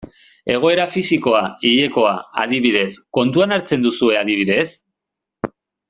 [0.53, 1.41] Egoera fisikoa,
[1.71, 2.15] hilekoa,
[2.45, 2.89] adibidez,
[3.21, 4.69] kontuan hartzen duzue adibidez?